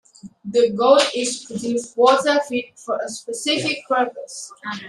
The 0.43 0.71
goal 0.71 0.97
is 1.15 1.41
to 1.45 1.53
produce 1.53 1.95
water 1.95 2.39
fit 2.49 2.79
for 2.83 2.97
a 3.03 3.07
specific 3.07 3.87
purpose. 3.87 4.51